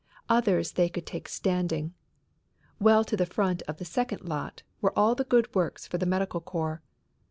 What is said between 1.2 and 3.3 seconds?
standing. Well to the